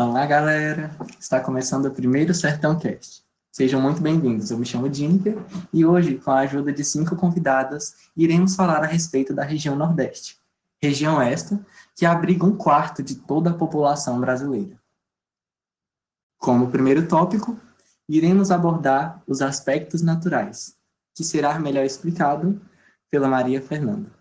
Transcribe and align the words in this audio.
Olá, 0.00 0.24
galera! 0.26 0.92
Está 1.18 1.40
começando 1.40 1.86
o 1.86 1.90
primeiro 1.90 2.32
Sertão 2.32 2.78
Cast. 2.78 3.24
Sejam 3.50 3.80
muito 3.80 4.00
bem-vindos. 4.00 4.48
Eu 4.48 4.56
me 4.56 4.64
chamo 4.64 4.88
Dinker 4.88 5.36
e 5.72 5.84
hoje, 5.84 6.18
com 6.18 6.30
a 6.30 6.38
ajuda 6.38 6.72
de 6.72 6.84
cinco 6.84 7.16
convidadas, 7.16 8.08
iremos 8.16 8.54
falar 8.54 8.84
a 8.84 8.86
respeito 8.86 9.34
da 9.34 9.42
região 9.42 9.74
Nordeste. 9.74 10.38
Região 10.80 11.20
esta 11.20 11.58
que 11.96 12.06
abriga 12.06 12.46
um 12.46 12.56
quarto 12.56 13.02
de 13.02 13.16
toda 13.16 13.50
a 13.50 13.54
população 13.54 14.20
brasileira. 14.20 14.80
Como 16.38 16.70
primeiro 16.70 17.08
tópico, 17.08 17.58
iremos 18.08 18.52
abordar 18.52 19.20
os 19.26 19.42
aspectos 19.42 20.00
naturais, 20.00 20.76
que 21.12 21.24
será 21.24 21.58
melhor 21.58 21.84
explicado 21.84 22.62
pela 23.10 23.26
Maria 23.26 23.60
Fernanda. 23.60 24.17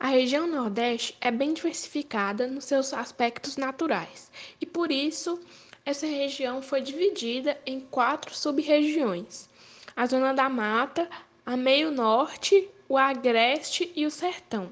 A 0.00 0.06
região 0.06 0.46
Nordeste 0.46 1.16
é 1.20 1.28
bem 1.28 1.52
diversificada 1.52 2.46
nos 2.46 2.66
seus 2.66 2.94
aspectos 2.94 3.56
naturais 3.56 4.30
e, 4.60 4.64
por 4.64 4.92
isso, 4.92 5.40
essa 5.84 6.06
região 6.06 6.62
foi 6.62 6.80
dividida 6.80 7.58
em 7.66 7.80
quatro 7.80 8.32
sub-regiões: 8.32 9.48
a 9.96 10.06
Zona 10.06 10.32
da 10.32 10.48
Mata, 10.48 11.10
a 11.44 11.56
Meio 11.56 11.90
Norte, 11.90 12.68
o 12.88 12.96
Agreste 12.96 13.92
e 13.96 14.06
o 14.06 14.10
Sertão. 14.10 14.70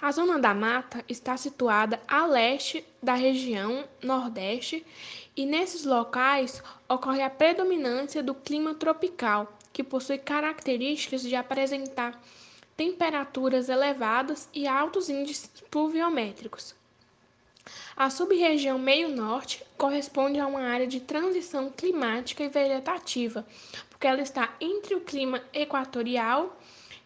A 0.00 0.10
Zona 0.10 0.36
da 0.36 0.52
Mata 0.52 1.04
está 1.08 1.36
situada 1.36 2.00
a 2.08 2.26
leste 2.26 2.84
da 3.00 3.14
região 3.14 3.84
Nordeste 4.02 4.84
e 5.36 5.46
nesses 5.46 5.84
locais 5.84 6.60
ocorre 6.88 7.22
a 7.22 7.30
predominância 7.30 8.20
do 8.20 8.34
clima 8.34 8.74
tropical, 8.74 9.56
que 9.72 9.84
possui 9.84 10.18
características 10.18 11.22
de 11.22 11.36
apresentar 11.36 12.20
temperaturas 12.82 13.68
elevadas 13.68 14.48
e 14.52 14.66
altos 14.66 15.08
índices 15.08 15.48
pluviométricos. 15.70 16.74
A 17.96 18.10
sub-região 18.10 18.76
meio-norte 18.76 19.64
corresponde 19.78 20.40
a 20.40 20.48
uma 20.48 20.62
área 20.62 20.88
de 20.88 20.98
transição 20.98 21.70
climática 21.70 22.42
e 22.42 22.48
vegetativa, 22.48 23.46
porque 23.88 24.08
ela 24.08 24.20
está 24.20 24.52
entre 24.60 24.96
o 24.96 25.00
clima 25.00 25.40
equatorial 25.52 26.58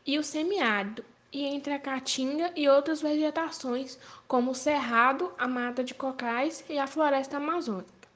e 0.06 0.18
o 0.18 0.24
semiárido, 0.24 1.04
e 1.30 1.44
entre 1.44 1.74
a 1.74 1.78
caatinga 1.78 2.50
e 2.56 2.66
outras 2.66 3.02
vegetações, 3.02 3.98
como 4.26 4.52
o 4.52 4.54
cerrado, 4.54 5.30
a 5.36 5.46
mata 5.46 5.84
de 5.84 5.92
cocais 5.92 6.64
e 6.70 6.78
a 6.78 6.86
floresta 6.86 7.36
amazônica. 7.36 8.08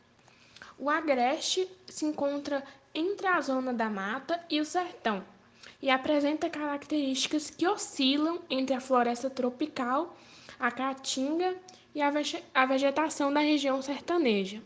O 0.79 0.89
agreste 0.89 1.69
se 1.87 2.07
encontra 2.07 2.65
entre 2.95 3.27
a 3.27 3.39
zona 3.43 3.75
da 3.75 3.91
mata 3.91 4.43
e 4.49 4.59
o 4.63 4.65
sertão, 4.65 5.23
e 5.83 5.91
apresenta 5.91 6.51
características 6.51 7.51
que 7.51 7.67
oscilam 7.67 8.41
entre 8.51 8.75
a 8.75 8.81
floresta 8.81 9.31
tropical, 9.31 10.17
a 10.59 10.71
caatinga 10.71 11.57
e 11.95 12.01
a 12.03 12.67
vegetação 12.67 13.33
da 13.33 13.41
região 13.41 13.81
sertaneja. 13.81 14.63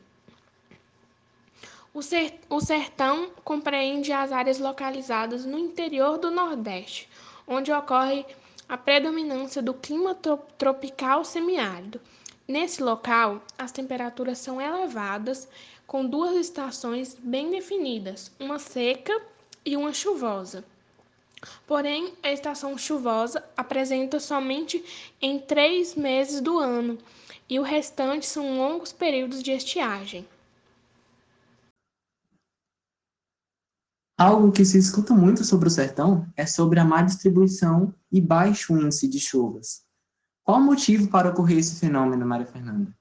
O 1.95 2.61
sertão 2.61 3.31
compreende 3.45 4.12
as 4.12 4.33
áreas 4.33 4.59
localizadas 4.59 5.45
no 5.45 5.56
interior 5.56 6.19
do 6.19 6.31
Nordeste, 6.31 7.08
onde 7.47 7.73
ocorre 7.73 8.27
a 8.69 8.77
predominância 8.77 9.62
do 9.62 9.73
clima 9.73 10.19
tropical 10.58 11.25
semiárido. 11.25 12.01
Nesse 12.48 12.83
local, 12.83 13.42
as 13.56 13.70
temperaturas 13.70 14.39
são 14.39 14.61
elevadas, 14.61 15.48
com 15.86 16.05
duas 16.05 16.34
estações 16.34 17.14
bem 17.14 17.51
definidas, 17.51 18.33
uma 18.41 18.58
seca 18.58 19.23
e 19.64 19.77
uma 19.77 19.92
chuvosa. 19.92 20.64
Porém, 21.67 22.14
a 22.23 22.33
estação 22.33 22.77
chuvosa 22.77 23.45
apresenta 23.56 24.20
somente 24.20 24.84
em 25.20 25.39
três 25.39 25.95
meses 25.95 26.41
do 26.41 26.59
ano 26.59 26.98
e 27.48 27.59
o 27.59 27.62
restante 27.62 28.27
são 28.27 28.56
longos 28.56 28.92
períodos 28.92 29.42
de 29.42 29.51
estiagem. 29.51 30.27
Algo 34.17 34.53
que 34.53 34.64
se 34.64 34.79
escuta 34.79 35.13
muito 35.13 35.45
sobre 35.45 35.67
o 35.67 35.70
sertão 35.70 36.27
é 36.36 36.46
sobre 36.46 36.79
a 36.79 36.85
má 36.85 37.02
distribuição 37.02 37.92
e 38.13 38.20
baixo 38.20 38.79
índice 38.79 39.08
de 39.08 39.19
chuvas. 39.19 39.85
Qual 40.45 40.58
o 40.58 40.64
motivo 40.64 41.08
para 41.08 41.30
ocorrer 41.30 41.58
esse 41.58 41.80
fenômeno, 41.80 42.24
Maria 42.24 42.46
Fernanda? 42.46 42.95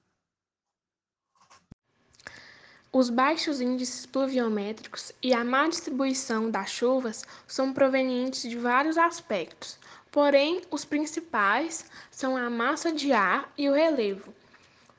Os 2.94 3.10
baixos 3.10 3.60
índices 3.60 4.06
pluviométricos 4.06 5.10
e 5.20 5.34
a 5.34 5.44
má 5.44 5.66
distribuição 5.66 6.48
das 6.48 6.70
chuvas 6.70 7.24
são 7.44 7.72
provenientes 7.72 8.48
de 8.48 8.56
vários 8.56 8.96
aspectos, 8.96 9.76
porém 10.12 10.62
os 10.70 10.84
principais 10.84 11.90
são 12.08 12.36
a 12.36 12.48
massa 12.48 12.92
de 12.92 13.10
ar 13.10 13.52
e 13.58 13.68
o 13.68 13.72
relevo, 13.72 14.32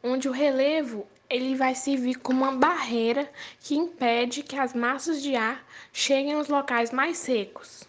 onde 0.03 0.27
o 0.27 0.33
relevo 0.33 1.07
ele 1.29 1.55
vai 1.55 1.73
servir 1.73 2.15
como 2.15 2.43
uma 2.43 2.57
barreira 2.57 3.31
que 3.61 3.77
impede 3.77 4.43
que 4.43 4.57
as 4.57 4.73
massas 4.73 5.21
de 5.21 5.33
ar 5.33 5.65
cheguem 5.93 6.33
aos 6.33 6.49
locais 6.49 6.91
mais 6.91 7.17
secos. 7.17 7.85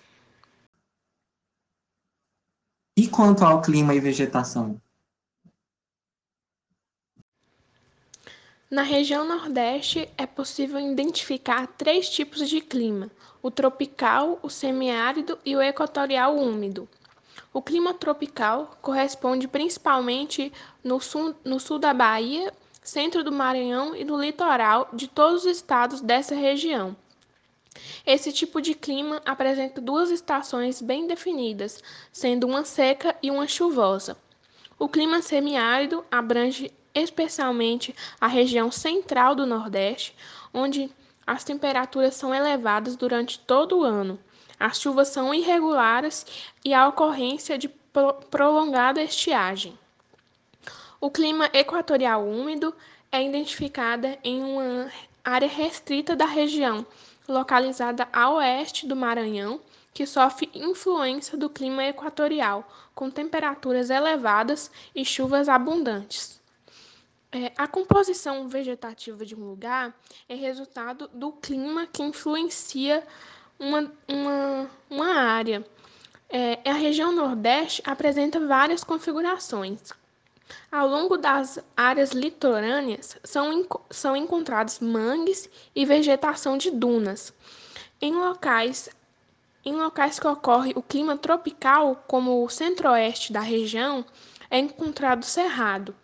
E 2.96 3.08
quanto 3.08 3.44
ao 3.44 3.60
clima 3.60 3.92
e 3.92 3.98
vegetação? 3.98 4.80
Na 8.68 8.82
região 8.82 9.24
Nordeste 9.24 10.08
é 10.18 10.26
possível 10.26 10.80
identificar 10.80 11.68
três 11.68 12.10
tipos 12.10 12.48
de 12.48 12.60
clima: 12.60 13.08
o 13.40 13.48
tropical, 13.48 14.40
o 14.42 14.50
semiárido 14.50 15.38
e 15.44 15.54
o 15.54 15.62
equatorial 15.62 16.36
úmido. 16.36 16.88
O 17.52 17.62
clima 17.62 17.94
tropical 17.94 18.76
corresponde 18.82 19.46
principalmente 19.46 20.52
no 20.82 21.00
sul, 21.00 21.32
no 21.44 21.60
sul 21.60 21.78
da 21.78 21.94
Bahia, 21.94 22.52
centro 22.82 23.22
do 23.22 23.30
Maranhão 23.30 23.94
e 23.94 24.04
no 24.04 24.20
litoral 24.20 24.88
de 24.92 25.06
todos 25.06 25.44
os 25.44 25.56
estados 25.56 26.00
dessa 26.00 26.34
região. 26.34 26.96
Esse 28.04 28.32
tipo 28.32 28.60
de 28.60 28.74
clima 28.74 29.22
apresenta 29.24 29.80
duas 29.80 30.10
estações 30.10 30.82
bem 30.82 31.06
definidas, 31.06 31.80
sendo 32.10 32.48
uma 32.48 32.64
seca 32.64 33.14
e 33.22 33.30
uma 33.30 33.46
chuvosa. 33.46 34.16
O 34.76 34.88
clima 34.88 35.22
semiárido 35.22 36.04
abrange 36.10 36.72
especialmente 36.96 37.94
a 38.18 38.26
região 38.26 38.72
central 38.72 39.34
do 39.34 39.46
Nordeste, 39.46 40.16
onde 40.52 40.90
as 41.26 41.44
temperaturas 41.44 42.14
são 42.14 42.34
elevadas 42.34 42.96
durante 42.96 43.38
todo 43.38 43.78
o 43.78 43.84
ano. 43.84 44.18
As 44.58 44.80
chuvas 44.80 45.08
são 45.08 45.34
irregulares 45.34 46.24
e 46.64 46.72
há 46.72 46.88
ocorrência 46.88 47.58
de 47.58 47.68
prolongada 48.30 49.02
estiagem. 49.02 49.78
O 50.98 51.10
clima 51.10 51.50
equatorial 51.52 52.26
úmido 52.26 52.74
é 53.12 53.22
identificada 53.22 54.18
em 54.24 54.42
uma 54.42 54.90
área 55.22 55.48
restrita 55.48 56.16
da 56.16 56.24
região, 56.24 56.86
localizada 57.28 58.08
a 58.12 58.30
oeste 58.30 58.86
do 58.86 58.96
Maranhão, 58.96 59.60
que 59.92 60.06
sofre 60.06 60.50
influência 60.54 61.36
do 61.36 61.50
clima 61.50 61.84
equatorial, 61.84 62.66
com 62.94 63.10
temperaturas 63.10 63.90
elevadas 63.90 64.70
e 64.94 65.04
chuvas 65.04 65.48
abundantes. 65.48 66.40
É, 67.36 67.52
a 67.58 67.68
composição 67.68 68.48
vegetativa 68.48 69.26
de 69.26 69.34
um 69.34 69.44
lugar 69.44 69.94
é 70.26 70.34
resultado 70.34 71.06
do 71.12 71.30
clima 71.32 71.86
que 71.86 72.02
influencia 72.02 73.06
uma, 73.58 73.92
uma, 74.08 74.70
uma 74.88 75.14
área. 75.14 75.62
É, 76.30 76.58
a 76.64 76.72
região 76.72 77.12
Nordeste 77.12 77.82
apresenta 77.84 78.40
várias 78.40 78.82
configurações. 78.82 79.92
Ao 80.72 80.88
longo 80.88 81.18
das 81.18 81.58
áreas 81.76 82.12
litorâneas 82.12 83.18
são, 83.22 83.66
são 83.90 84.16
encontrados 84.16 84.78
mangues 84.80 85.46
e 85.74 85.84
vegetação 85.84 86.56
de 86.56 86.70
dunas. 86.70 87.34
Em 88.00 88.14
locais, 88.14 88.88
em 89.62 89.74
locais 89.74 90.18
que 90.18 90.26
ocorre 90.26 90.72
o 90.74 90.82
clima 90.82 91.18
tropical, 91.18 92.02
como 92.08 92.42
o 92.42 92.48
centro-oeste 92.48 93.30
da 93.30 93.40
região, 93.40 94.06
é 94.50 94.58
encontrado 94.58 95.22
cerrado. 95.22 95.94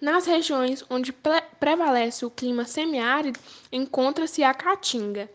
Nas 0.00 0.26
regiões 0.26 0.84
onde 0.90 1.14
prevalece 1.58 2.24
o 2.24 2.30
clima 2.30 2.64
semiárido, 2.64 3.40
encontra-se 3.72 4.42
a 4.42 4.52
caatinga. 4.52 5.30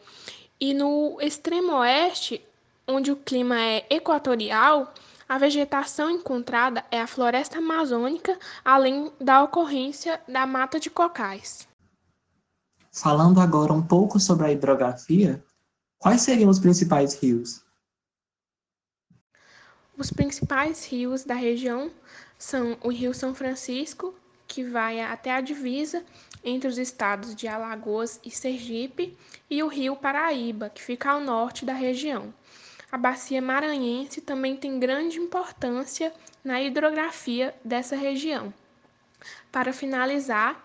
E 0.60 0.74
no 0.74 1.18
extremo 1.20 1.74
oeste, 1.74 2.46
onde 2.88 3.12
o 3.12 3.16
clima 3.16 3.60
é 3.60 3.86
equatorial, 3.90 4.94
a 5.28 5.38
vegetação 5.38 6.12
encontrada 6.12 6.86
é 6.92 7.02
a 7.02 7.08
floresta 7.08 7.58
amazônica, 7.58 8.38
além 8.64 9.12
da 9.20 9.42
ocorrência 9.42 10.22
da 10.28 10.46
mata 10.46 10.80
de 10.80 10.90
cocais. 10.90 11.68
Falando 12.92 13.40
agora 13.40 13.72
um 13.72 13.82
pouco 13.82 14.20
sobre 14.20 14.46
a 14.46 14.52
hidrografia, 14.52 15.44
quais 15.98 16.22
seriam 16.22 16.50
os 16.50 16.60
principais 16.60 17.16
rios? 17.16 17.64
Os 19.98 20.12
principais 20.12 20.86
rios 20.86 21.24
da 21.24 21.34
região 21.34 21.90
são 22.38 22.78
o 22.84 22.90
Rio 22.90 23.14
São 23.14 23.34
Francisco, 23.34 24.14
que 24.52 24.66
vai 24.66 25.00
até 25.00 25.32
a 25.32 25.40
divisa 25.40 26.04
entre 26.44 26.68
os 26.68 26.78
estados 26.78 27.34
de 27.34 27.48
Alagoas 27.48 28.20
e 28.22 28.30
Sergipe, 28.30 29.18
e 29.50 29.64
o 29.64 29.68
rio 29.70 29.96
Paraíba, 29.96 30.70
que 30.70 30.82
fica 30.82 31.10
ao 31.10 31.22
norte 31.22 31.64
da 31.64 31.72
região. 31.72 32.34
A 32.92 32.98
bacia 32.98 33.42
maranhense 33.42 34.20
também 34.20 34.58
tem 34.58 34.78
grande 34.78 35.20
importância 35.20 36.14
na 36.44 36.62
hidrografia 36.62 37.56
dessa 37.64 37.96
região. 37.96 38.54
Para 39.50 39.72
finalizar, 39.72 40.62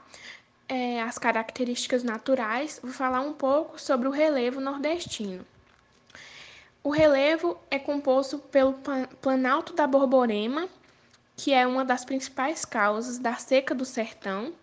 é, 0.68 1.00
as 1.00 1.16
características 1.16 2.02
naturais, 2.02 2.80
vou 2.82 2.92
falar 2.92 3.20
um 3.20 3.34
pouco 3.34 3.80
sobre 3.80 4.08
o 4.08 4.10
relevo 4.10 4.60
nordestino. 4.60 5.46
O 6.82 6.90
relevo 6.90 7.56
é 7.70 7.78
composto 7.78 8.40
pelo 8.40 8.74
Planalto 9.20 9.74
da 9.74 9.86
Borborema, 9.86 10.68
que 11.36 11.52
é 11.52 11.66
uma 11.66 11.84
das 11.84 12.04
principais 12.04 12.64
causas 12.64 13.18
da 13.18 13.34
seca 13.34 13.74
do 13.74 13.84
sertão, 13.84 14.54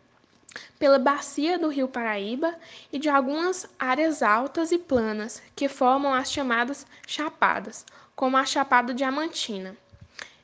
pela 0.78 1.00
bacia 1.00 1.58
do 1.58 1.70
Rio 1.70 1.88
Paraíba 1.88 2.56
e 2.92 3.00
de 3.00 3.10
algumas 3.10 3.68
áreas 3.80 4.22
altas 4.22 4.72
e 4.72 4.78
planas 4.78 5.42
que 5.56 5.68
formam 5.68 6.14
as 6.14 6.32
chamadas 6.32 6.86
chapadas, 7.08 7.86
como 8.16 8.38
a 8.38 8.46
Chapada 8.46 8.94
Diamantina. 8.94 9.76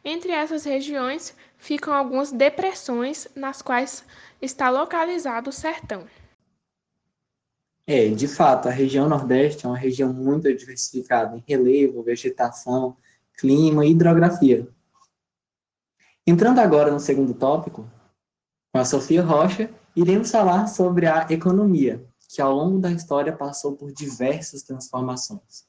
Entre 0.03 0.31
essas 0.31 0.63
regiões 0.63 1.35
ficam 1.57 1.93
algumas 1.93 2.31
depressões 2.31 3.27
nas 3.35 3.61
quais 3.61 4.03
está 4.41 4.69
localizado 4.69 5.49
o 5.49 5.53
sertão. 5.53 6.07
É, 7.85 8.07
de 8.09 8.27
fato, 8.27 8.67
a 8.67 8.71
região 8.71 9.09
Nordeste 9.09 9.65
é 9.65 9.69
uma 9.69 9.77
região 9.77 10.13
muito 10.13 10.53
diversificada 10.55 11.35
em 11.35 11.43
relevo, 11.47 12.03
vegetação, 12.03 12.95
clima 13.35 13.85
e 13.85 13.91
hidrografia. 13.91 14.67
Entrando 16.31 16.59
agora 16.59 16.91
no 16.91 16.99
segundo 16.99 17.33
tópico, 17.33 17.89
com 18.71 18.79
a 18.79 18.85
Sofia 18.85 19.23
Rocha, 19.23 19.73
iremos 19.95 20.29
falar 20.29 20.67
sobre 20.67 21.07
a 21.07 21.25
economia, 21.31 22.07
que 22.29 22.39
ao 22.39 22.53
longo 22.53 22.77
da 22.77 22.91
história 22.91 23.35
passou 23.35 23.75
por 23.75 23.91
diversas 23.91 24.61
transformações. 24.61 25.67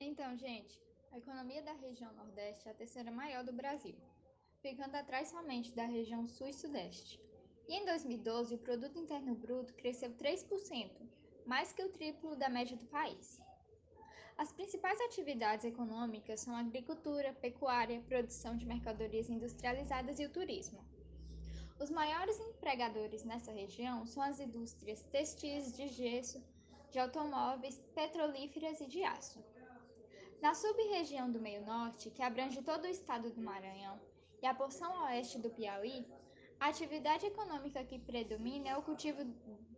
Então, 0.00 0.34
gente, 0.34 0.80
a 1.12 1.18
economia 1.18 1.62
da 1.62 1.74
região 1.74 2.10
Nordeste 2.14 2.68
é 2.68 2.70
a 2.70 2.74
terceira 2.74 3.10
maior 3.10 3.44
do 3.44 3.52
Brasil, 3.52 3.96
ficando 4.62 4.94
atrás 4.94 5.28
somente 5.28 5.76
da 5.76 5.84
região 5.84 6.26
Sul 6.26 6.46
e 6.46 6.54
Sudeste. 6.54 7.20
E 7.68 7.74
em 7.74 7.84
2012, 7.84 8.54
o 8.54 8.58
produto 8.58 8.98
interno 8.98 9.34
bruto 9.34 9.74
cresceu 9.74 10.10
3%, 10.12 10.90
mais 11.44 11.70
que 11.70 11.84
o 11.84 11.90
triplo 11.90 12.34
da 12.34 12.48
média 12.48 12.78
do 12.78 12.86
país. 12.86 13.42
As 14.40 14.50
principais 14.50 14.98
atividades 15.02 15.66
econômicas 15.66 16.40
são 16.40 16.56
a 16.56 16.60
agricultura, 16.60 17.34
pecuária, 17.42 18.00
produção 18.08 18.56
de 18.56 18.64
mercadorias 18.64 19.28
industrializadas 19.28 20.18
e 20.18 20.24
o 20.24 20.30
turismo. 20.30 20.82
Os 21.78 21.90
maiores 21.90 22.40
empregadores 22.40 23.22
nessa 23.22 23.52
região 23.52 24.06
são 24.06 24.22
as 24.22 24.40
indústrias 24.40 25.02
textis, 25.12 25.76
de 25.76 25.88
gesso, 25.88 26.42
de 26.90 26.98
automóveis, 26.98 27.78
petrolíferas 27.94 28.80
e 28.80 28.86
de 28.86 29.04
aço. 29.04 29.44
Na 30.40 30.54
sub-região 30.54 31.30
do 31.30 31.38
Meio 31.38 31.62
Norte, 31.66 32.08
que 32.08 32.22
abrange 32.22 32.62
todo 32.62 32.84
o 32.84 32.94
estado 32.96 33.30
do 33.30 33.42
Maranhão, 33.42 34.00
e 34.40 34.46
a 34.46 34.54
porção 34.54 35.04
oeste 35.04 35.38
do 35.38 35.50
Piauí, 35.50 36.08
a 36.58 36.68
atividade 36.68 37.26
econômica 37.26 37.84
que 37.84 37.98
predomina 37.98 38.70
é 38.70 38.76
o 38.78 38.82
cultivo 38.82 39.22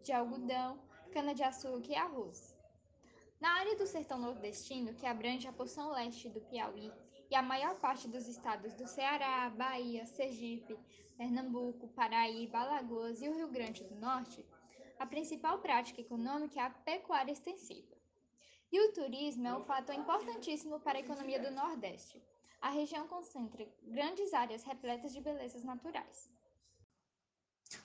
de 0.05 0.12
algodão, 0.12 0.79
cana-de-açúcar 1.11 1.91
e 1.91 1.97
arroz. 1.97 2.52
Na 3.43 3.55
área 3.55 3.75
do 3.75 3.89
sertão 3.89 4.21
nordestino, 4.21 4.94
que 4.94 5.05
abrange 5.05 5.49
a 5.49 5.53
porção 5.53 5.91
leste 5.91 6.29
do 6.29 6.41
Piauí 6.43 6.93
e 7.29 7.35
a 7.35 7.43
maior 7.43 7.75
parte 7.81 8.06
dos 8.06 8.29
estados 8.29 8.73
do 8.75 8.87
Ceará, 8.87 9.50
Bahia, 9.50 10.06
Sergipe, 10.06 10.79
Pernambuco, 11.17 11.89
Paraíba, 11.89 12.59
Alagoas 12.59 13.21
e 13.21 13.29
o 13.29 13.35
Rio 13.35 13.49
Grande 13.49 13.83
do 13.83 13.97
Norte, 13.97 14.47
a 14.97 15.05
principal 15.05 15.59
prática 15.59 16.00
econômica 16.00 16.61
é 16.61 16.62
a 16.62 16.71
pecuária 16.71 17.33
extensiva. 17.33 17.97
E 18.71 18.81
o 18.81 18.93
turismo 18.93 19.49
é 19.49 19.56
um 19.56 19.65
fator 19.65 19.97
importantíssimo 19.97 20.79
para 20.79 20.99
a 20.99 21.00
economia 21.00 21.41
do 21.41 21.50
Nordeste. 21.50 22.23
A 22.61 22.71
região 22.71 23.09
concentra 23.09 23.67
grandes 23.83 24.33
áreas 24.33 24.62
repletas 24.62 25.12
de 25.12 25.21
belezas 25.21 25.65
naturais. 25.65 26.31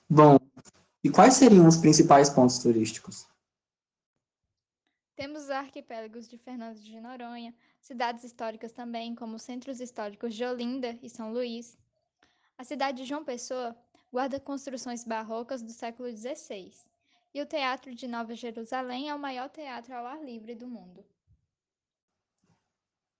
Bom, 0.07 0.37
e 1.03 1.09
quais 1.09 1.33
seriam 1.33 1.67
os 1.67 1.77
principais 1.77 2.29
pontos 2.29 2.59
turísticos? 2.59 3.25
Temos 5.17 5.45
os 5.45 5.49
arquipélagos 5.49 6.27
de 6.27 6.37
Fernando 6.37 6.77
de 6.77 7.01
Noronha, 7.01 7.51
cidades 7.81 8.23
históricas 8.23 8.71
também, 8.71 9.15
como 9.15 9.35
os 9.35 9.41
centros 9.41 9.81
históricos 9.81 10.35
de 10.35 10.45
Olinda 10.45 10.95
e 11.01 11.09
São 11.09 11.33
Luís. 11.33 11.75
A 12.55 12.63
cidade 12.63 12.97
de 12.97 13.05
João 13.05 13.25
Pessoa 13.25 13.75
guarda 14.13 14.39
construções 14.39 15.03
barrocas 15.03 15.63
do 15.63 15.71
século 15.71 16.07
XVI. 16.15 16.71
E 17.33 17.41
o 17.41 17.47
Teatro 17.47 17.95
de 17.95 18.07
Nova 18.07 18.35
Jerusalém 18.35 19.09
é 19.09 19.15
o 19.15 19.19
maior 19.19 19.49
teatro 19.49 19.95
ao 19.95 20.05
ar 20.05 20.23
livre 20.23 20.53
do 20.53 20.67
mundo. 20.67 21.03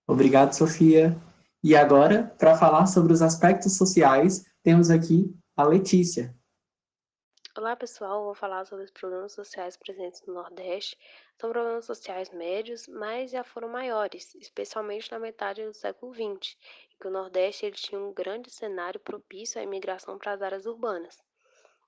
Obrigado, 0.06 0.54
Sofia. 0.54 1.20
E 1.64 1.76
agora, 1.76 2.32
para 2.38 2.56
falar 2.56 2.86
sobre 2.86 3.12
os 3.12 3.24
aspectos 3.24 3.76
sociais, 3.76 4.46
temos 4.62 4.92
aqui 4.92 5.36
a 5.56 5.64
Letícia. 5.64 6.37
Olá 7.58 7.76
pessoal, 7.76 8.24
vou 8.24 8.36
falar 8.36 8.68
sobre 8.68 8.86
os 8.86 8.92
problemas 8.92 9.32
sociais 9.32 9.76
presentes 9.76 10.22
no 10.28 10.36
Nordeste. 10.36 10.96
São 11.40 11.52
problemas 11.52 11.86
sociais 11.86 12.30
médios, 12.30 12.88
mas 12.88 13.32
já 13.32 13.44
foram 13.44 13.68
maiores, 13.68 14.36
especialmente 14.36 15.12
na 15.12 15.18
metade 15.18 15.66
do 15.66 15.74
século 15.74 16.14
XX, 16.14 16.56
em 16.94 16.98
que 17.02 17.08
o 17.08 17.10
Nordeste 17.10 17.66
ele 17.66 17.76
tinha 17.76 18.00
um 18.00 18.14
grande 18.14 18.52
cenário 18.52 19.00
propício 19.00 19.60
à 19.60 19.64
imigração 19.64 20.20
para 20.20 20.34
as 20.34 20.42
áreas 20.44 20.68
urbanas. 20.68 21.18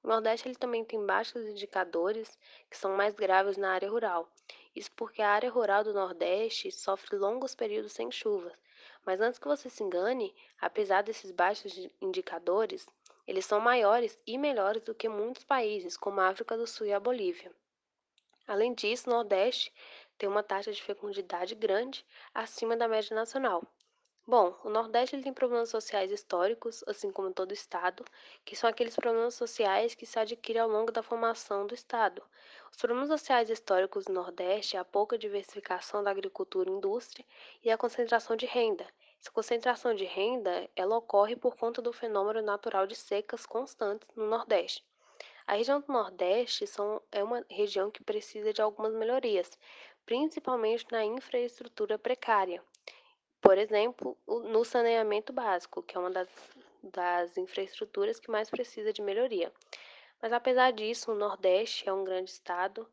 O 0.02 0.08
Nordeste 0.08 0.48
ele 0.48 0.56
também 0.56 0.84
tem 0.84 1.06
baixos 1.06 1.48
indicadores 1.48 2.36
que 2.68 2.76
são 2.76 2.98
mais 2.98 3.14
graves 3.14 3.56
na 3.56 3.72
área 3.72 3.92
rural. 3.92 4.28
Isso 4.76 4.92
porque 4.94 5.22
a 5.22 5.30
área 5.30 5.52
rural 5.52 5.84
do 5.84 5.94
Nordeste 5.94 6.72
sofre 6.72 7.16
longos 7.16 7.54
períodos 7.54 7.94
sem 7.94 8.10
chuvas. 8.10 8.58
Mas 9.06 9.22
antes 9.22 9.38
que 9.38 9.48
você 9.48 9.70
se 9.70 9.84
engane, 9.84 10.34
apesar 10.60 11.04
desses 11.04 11.30
baixos 11.30 11.78
indicadores, 12.02 12.88
eles 13.30 13.46
são 13.46 13.60
maiores 13.60 14.18
e 14.26 14.40
melhores 14.40 14.82
do 14.82 14.96
que 14.96 15.08
muitos 15.08 15.44
países, 15.44 15.96
como 15.96 16.20
a 16.20 16.30
África 16.30 16.58
do 16.58 16.66
Sul 16.66 16.88
e 16.88 16.94
a 16.94 17.00
Bolívia. 17.00 17.52
Além 18.48 18.74
disso, 18.74 19.08
o 19.08 19.14
Nordeste 19.14 19.72
tem 20.18 20.28
uma 20.28 20.42
taxa 20.42 20.72
de 20.72 20.82
fecundidade 20.82 21.54
grande 21.54 22.04
acima 22.34 22.76
da 22.76 22.88
média 22.88 23.16
nacional. 23.16 23.62
Bom, 24.26 24.60
o 24.64 24.70
Nordeste 24.72 25.22
tem 25.22 25.32
problemas 25.32 25.70
sociais 25.70 26.12
históricos, 26.12 26.84
assim 26.88 27.12
como 27.12 27.32
todo 27.32 27.52
o 27.52 27.54
Estado, 27.54 28.04
que 28.44 28.56
são 28.56 28.68
aqueles 28.68 28.96
problemas 28.96 29.36
sociais 29.36 29.94
que 29.94 30.08
se 30.08 30.18
adquirem 30.18 30.64
ao 30.64 30.68
longo 30.68 30.92
da 30.92 31.04
formação 31.04 31.68
do 31.68 31.76
Estado. 31.76 32.24
Os 32.72 32.78
problemas 32.78 33.10
sociais 33.10 33.52
históricos 33.52 34.06
do 34.06 34.14
Nordeste 34.14 34.76
é 34.76 34.80
a 34.80 34.84
pouca 34.84 35.20
diversificação 35.20 36.04
da 36.04 36.10
agricultura 36.10 36.68
e 36.68 36.74
indústria 36.74 37.24
e 37.64 37.70
a 37.70 37.78
concentração 37.78 38.36
de 38.36 38.48
renda, 38.48 38.88
essa 39.20 39.32
concentração 39.32 39.94
de 39.94 40.06
renda 40.06 40.70
ela 40.74 40.98
ocorre 40.98 41.36
por 41.36 41.58
conta 41.58 41.82
do 41.82 41.92
fenômeno 41.92 42.42
natural 42.42 42.88
de 42.88 42.96
secas 42.96 43.46
constantes 43.46 44.08
no 44.16 44.26
Nordeste. 44.26 44.82
A 45.46 45.56
região 45.56 45.82
do 45.82 45.92
Nordeste 45.92 46.66
são, 46.66 47.02
é 47.12 47.22
uma 47.22 47.46
região 47.50 47.92
que 47.92 48.02
precisa 48.02 48.54
de 48.54 48.62
algumas 48.62 48.94
melhorias, 48.94 49.60
principalmente 50.06 50.86
na 50.90 51.04
infraestrutura 51.04 52.00
precária. 52.00 52.64
Por 53.42 53.58
exemplo, 53.58 54.18
no 54.26 54.64
saneamento 54.64 55.34
básico, 55.34 55.84
que 55.84 55.98
é 55.98 56.00
uma 56.00 56.12
das, 56.12 56.30
das 56.82 57.36
infraestruturas 57.38 58.22
que 58.22 58.32
mais 58.32 58.50
precisa 58.50 58.94
de 58.94 59.02
melhoria. 59.02 59.52
Mas 60.22 60.32
apesar 60.32 60.72
disso, 60.72 61.12
o 61.12 61.16
Nordeste 61.16 61.90
é 61.90 61.94
um 61.94 62.06
grande 62.06 62.30
estado, 62.30 62.88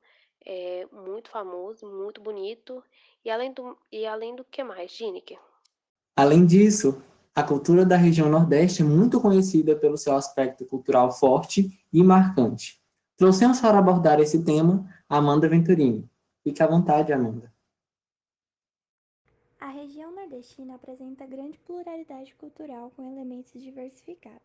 é 0.44 0.88
muito 0.90 1.30
famoso, 1.30 1.86
muito 1.86 2.20
bonito, 2.20 2.82
e 3.24 3.30
além 3.30 3.52
do, 3.52 3.78
e 3.92 4.04
além 4.06 4.34
do 4.34 4.44
que 4.44 4.64
mais, 4.64 4.90
Gineker? 4.90 5.38
Além 6.18 6.46
disso, 6.46 7.02
a 7.34 7.42
cultura 7.42 7.84
da 7.84 7.94
região 7.94 8.30
Nordeste 8.30 8.80
é 8.80 8.84
muito 8.84 9.20
conhecida 9.20 9.76
pelo 9.76 9.98
seu 9.98 10.16
aspecto 10.16 10.64
cultural 10.64 11.12
forte 11.12 11.78
e 11.92 12.02
marcante. 12.02 12.80
Trouxemos 13.18 13.60
para 13.60 13.78
abordar 13.78 14.18
esse 14.18 14.42
tema 14.42 14.88
Amanda 15.06 15.46
Venturini. 15.46 16.08
Fique 16.42 16.62
à 16.62 16.66
vontade, 16.66 17.12
Amanda. 17.12 17.52
A 19.60 19.68
região 19.68 20.10
nordestina 20.14 20.76
apresenta 20.76 21.26
grande 21.26 21.58
pluralidade 21.58 22.34
cultural 22.36 22.90
com 22.96 23.12
elementos 23.12 23.52
diversificados. 23.60 24.40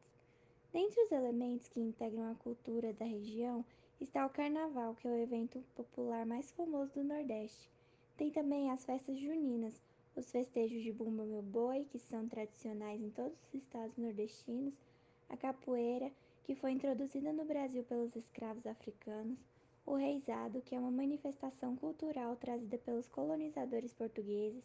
Dentre 0.74 1.02
os 1.06 1.12
elementos 1.14 1.70
que 1.70 1.80
integram 1.80 2.32
a 2.32 2.36
cultura 2.36 2.92
da 2.92 3.06
região 3.06 3.64
está 4.02 4.26
o 4.26 4.30
Carnaval, 4.30 4.94
que 4.96 5.08
é 5.08 5.12
o 5.12 5.18
evento 5.18 5.64
popular 5.74 6.26
mais 6.26 6.52
famoso 6.52 6.92
do 6.96 7.04
Nordeste. 7.06 7.70
Tem 8.18 8.30
também 8.30 8.72
as 8.72 8.84
festas 8.84 9.18
juninas, 9.18 9.82
os 10.16 10.32
festejos 10.32 10.84
de 10.84 10.92
Bumba 10.92 11.24
Meu 11.24 11.42
Boi, 11.42 11.86
que 11.92 12.00
são 12.00 12.28
tradicionais 12.28 13.02
em 13.02 13.10
todos 13.10 13.38
os 13.48 13.54
estados 13.54 13.98
nordestinos, 13.98 14.74
a 15.30 15.38
capoeira, 15.38 16.12
que 16.44 16.56
foi 16.56 16.72
introduzida 16.72 17.32
no 17.32 17.46
Brasil 17.46 17.84
pelos 17.84 18.16
escravos 18.16 18.66
africanos, 18.66 19.38
o 19.86 19.96
reizado, 19.96 20.62
que 20.62 20.76
é 20.76 20.80
uma 20.80 20.92
manifestação 20.92 21.76
cultural 21.76 22.36
trazida 22.36 22.78
pelos 22.78 23.08
colonizadores 23.08 23.94
portugueses, 23.94 24.64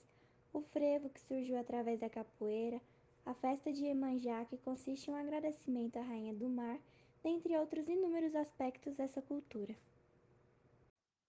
o 0.52 0.60
frevo, 0.60 1.08
que 1.10 1.20
surgiu 1.20 1.58
através 1.58 2.00
da 2.00 2.08
capoeira, 2.08 2.80
a 3.24 3.34
festa 3.34 3.72
de 3.72 3.84
Iemanjá, 3.84 4.44
que 4.44 4.56
consiste 4.58 5.10
em 5.10 5.14
um 5.14 5.16
agradecimento 5.16 5.96
à 5.98 6.02
Rainha 6.02 6.34
do 6.34 6.48
Mar, 6.48 6.78
dentre 7.22 7.56
outros 7.58 7.88
inúmeros 7.88 8.34
aspectos 8.34 8.94
dessa 8.94 9.20
cultura. 9.20 9.74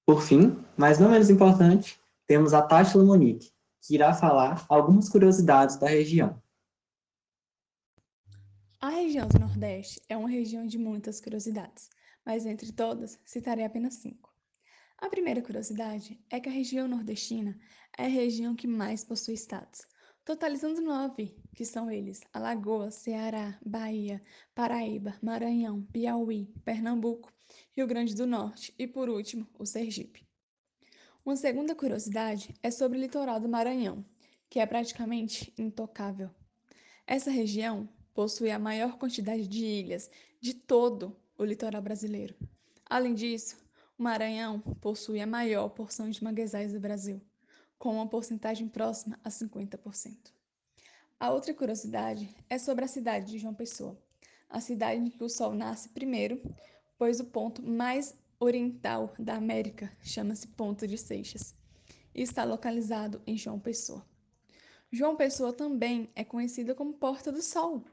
Por 0.05 0.21
fim, 0.21 0.63
mas 0.77 0.99
não 0.99 1.09
menos 1.09 1.29
importante, 1.29 1.99
temos 2.25 2.53
a 2.53 2.61
Tátila 2.61 3.03
Monique, 3.03 3.51
que 3.87 3.95
irá 3.95 4.13
falar 4.13 4.65
algumas 4.67 5.07
curiosidades 5.07 5.77
da 5.77 5.87
região. 5.87 6.41
A 8.81 8.89
região 8.89 9.27
do 9.27 9.39
Nordeste 9.39 10.01
é 10.09 10.17
uma 10.17 10.29
região 10.29 10.67
de 10.67 10.77
muitas 10.77 11.21
curiosidades, 11.21 11.89
mas 12.25 12.45
entre 12.45 12.71
todas 12.73 13.17
citarei 13.25 13.63
apenas 13.63 13.95
cinco. 13.95 14.35
A 14.97 15.09
primeira 15.09 15.41
curiosidade 15.41 16.19
é 16.29 16.39
que 16.39 16.49
a 16.49 16.51
região 16.51 16.87
nordestina 16.87 17.57
é 17.97 18.05
a 18.05 18.09
região 18.09 18.55
que 18.55 18.67
mais 18.67 19.03
possui 19.03 19.35
estados, 19.35 19.87
totalizando 20.25 20.81
nove, 20.81 21.35
que 21.55 21.63
são 21.63 21.89
eles: 21.89 22.19
Alagoas, 22.33 22.95
Ceará, 22.95 23.57
Bahia, 23.65 24.21
Paraíba, 24.53 25.15
Maranhão, 25.21 25.83
Piauí, 25.93 26.53
Pernambuco, 26.65 27.31
Rio 27.75 27.87
Grande 27.87 28.13
do 28.13 28.27
Norte 28.27 28.73
e, 28.77 28.85
por 28.85 29.07
último, 29.07 29.47
o 29.57 29.65
Sergipe. 29.65 30.26
Uma 31.27 31.35
segunda 31.35 31.75
curiosidade 31.75 32.55
é 32.63 32.71
sobre 32.71 32.97
o 32.97 33.01
litoral 33.01 33.37
do 33.37 33.49
Maranhão, 33.49 34.05
que 34.49 34.61
é 34.61 34.65
praticamente 34.65 35.53
intocável. 35.57 36.29
Essa 37.05 37.29
região 37.29 37.89
possui 38.13 38.49
a 38.49 38.57
maior 38.57 38.97
quantidade 38.97 39.45
de 39.45 39.65
ilhas 39.65 40.09
de 40.39 40.53
todo 40.53 41.13
o 41.37 41.43
litoral 41.43 41.81
brasileiro. 41.81 42.33
Além 42.89 43.13
disso, 43.13 43.57
o 43.99 44.03
Maranhão 44.03 44.61
possui 44.79 45.19
a 45.19 45.27
maior 45.27 45.67
porção 45.67 46.09
de 46.09 46.23
manguezais 46.23 46.71
do 46.71 46.79
Brasil, 46.79 47.21
com 47.77 47.95
uma 47.95 48.07
porcentagem 48.07 48.69
próxima 48.69 49.19
a 49.21 49.27
50%. 49.27 50.31
A 51.19 51.29
outra 51.29 51.53
curiosidade 51.53 52.33
é 52.49 52.57
sobre 52.57 52.85
a 52.85 52.87
cidade 52.87 53.33
de 53.33 53.39
João 53.39 53.53
Pessoa, 53.53 54.01
a 54.49 54.61
cidade 54.61 55.01
em 55.01 55.09
que 55.09 55.21
o 55.21 55.27
sol 55.27 55.53
nasce 55.53 55.89
primeiro, 55.89 56.41
pois 56.97 57.19
o 57.19 57.25
ponto 57.25 57.61
mais 57.61 58.15
oriental 58.39 59.13
da 59.17 59.35
América 59.35 59.91
chama-se 60.01 60.47
Ponto 60.47 60.87
de 60.87 60.97
Seixas 60.97 61.55
e 62.13 62.21
está 62.21 62.43
localizado 62.43 63.21
em 63.25 63.37
João 63.37 63.59
Pessoa. 63.59 64.05
João 64.91 65.15
Pessoa 65.15 65.53
também 65.53 66.09
é 66.15 66.23
conhecida 66.23 66.73
como 66.73 66.93
Porta 66.93 67.31
do 67.31 67.41
Sol, 67.41 67.83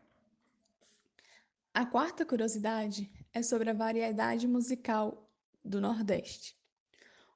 a 1.77 1.85
quarta 1.85 2.25
curiosidade 2.25 3.11
é 3.33 3.43
sobre 3.43 3.69
a 3.69 3.73
variedade 3.73 4.47
musical 4.47 5.29
do 5.65 5.81
Nordeste. 5.81 6.57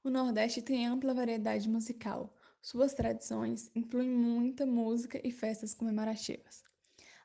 O 0.05 0.09
Nordeste 0.09 0.63
tem 0.63 0.87
ampla 0.87 1.13
variedade 1.13 1.69
musical. 1.69 2.33
Suas 2.63 2.95
tradições 2.95 3.69
incluem 3.75 4.09
muita 4.09 4.65
música 4.65 5.21
e 5.27 5.33
festas 5.33 5.75
comemorativas. 5.75 6.63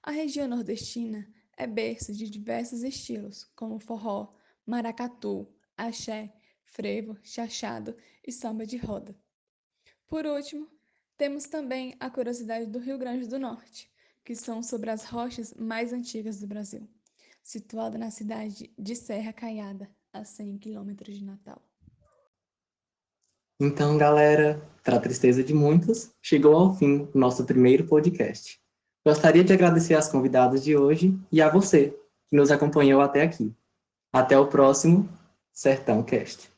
A 0.02 0.10
região 0.10 0.48
nordestina 0.48 1.32
é 1.56 1.68
berço 1.68 2.12
de 2.12 2.28
diversos 2.28 2.82
estilos, 2.82 3.44
como 3.56 3.78
forró, 3.78 4.34
maracatu, 4.66 5.48
axé, 5.78 6.34
frevo, 6.66 7.18
chachado 7.24 7.96
e 8.26 8.32
samba 8.32 8.66
de 8.66 8.78
roda. 8.78 9.16
Por 10.08 10.26
último, 10.26 10.68
temos 11.18 11.46
também 11.46 11.96
a 12.00 12.10
curiosidade 12.10 12.66
do 12.68 12.80
Rio 12.80 12.98
Grande 12.98 13.28
do 13.28 13.40
Norte, 13.40 13.92
que 14.24 14.36
são 14.36 14.64
sobre 14.64 14.90
as 14.90 15.06
rochas 15.06 15.54
mais 15.54 15.94
antigas 15.94 16.40
do 16.40 16.48
Brasil 16.48 16.88
situada 17.44 17.98
na 17.98 18.10
cidade 18.10 18.72
de 18.80 18.96
Serra 18.96 19.34
Caiada, 19.34 19.90
a 20.14 20.24
100 20.24 20.58
quilômetros 20.60 21.18
de 21.18 21.26
Natal. 21.26 21.62
Então, 23.60 23.98
galera, 23.98 24.62
para 24.84 24.96
a 24.96 25.00
tristeza 25.00 25.44
de 25.44 25.54
muitos, 25.54 26.12
chegou 26.22 26.56
ao 26.56 26.74
fim 26.76 27.08
o 27.14 27.18
nosso 27.18 27.46
primeiro 27.46 27.86
podcast. 27.86 28.60
Gostaria 29.06 29.44
de 29.44 29.54
agradecer 29.54 29.94
às 29.94 30.08
convidadas 30.08 30.64
de 30.64 30.76
hoje 30.76 31.18
e 31.32 31.42
a 31.42 31.50
você, 31.50 31.90
que 32.30 32.36
nos 32.36 32.52
acompanhou 32.52 33.02
até 33.02 33.22
aqui. 33.22 33.54
Até 34.12 34.38
o 34.38 34.48
próximo 34.48 35.10
Sertão 35.54 36.04
Cast. 36.04 36.53